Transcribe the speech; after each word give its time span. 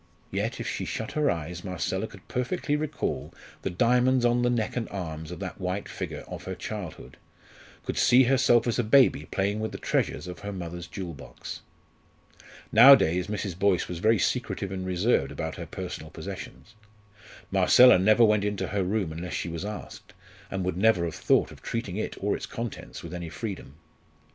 Yet, 0.31 0.59
if 0.59 0.67
she 0.67 0.83
shut 0.83 1.11
her 1.11 1.29
eyes, 1.29 1.63
Marcella 1.63 2.07
could 2.07 2.27
perfectly 2.27 2.75
recall 2.75 3.31
the 3.61 3.69
diamonds 3.69 4.25
on 4.25 4.41
the 4.41 4.49
neck 4.49 4.75
and 4.75 4.89
arms 4.89 5.29
of 5.29 5.37
that 5.41 5.61
white 5.61 5.87
figure 5.87 6.23
of 6.27 6.45
her 6.45 6.55
childhood 6.55 7.17
could 7.85 7.99
see 7.99 8.23
herself 8.23 8.65
as 8.65 8.79
a 8.79 8.83
baby 8.83 9.25
playing 9.29 9.59
with 9.59 9.71
the 9.71 9.77
treasures 9.77 10.25
of 10.25 10.39
her 10.39 10.51
mother's 10.51 10.87
jewel 10.87 11.13
box. 11.13 11.61
Nowadays, 12.71 13.27
Mrs. 13.27 13.59
Boyce 13.59 13.87
was 13.87 13.99
very 13.99 14.17
secretive 14.17 14.71
and 14.71 14.87
reserved 14.87 15.31
about 15.31 15.57
her 15.57 15.67
personal 15.67 16.09
possessions. 16.09 16.73
Marcella 17.51 17.99
never 17.99 18.25
went 18.25 18.43
into 18.43 18.69
her 18.69 18.83
room 18.83 19.11
unless 19.11 19.33
she 19.33 19.49
was 19.49 19.63
asked, 19.65 20.13
and 20.49 20.65
would 20.65 20.77
never 20.77 21.05
have 21.05 21.13
thought 21.13 21.51
of 21.51 21.61
treating 21.61 21.97
it 21.97 22.17
or 22.19 22.35
its 22.35 22.47
contents 22.47 23.03
with 23.03 23.13
any 23.13 23.29
freedom. 23.29 23.75